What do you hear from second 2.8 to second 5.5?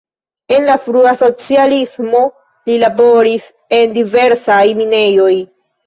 laboris en diversaj minejoj.